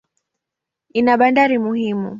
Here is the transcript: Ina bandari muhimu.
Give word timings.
Ina 0.97 1.13
bandari 1.19 1.57
muhimu. 1.65 2.09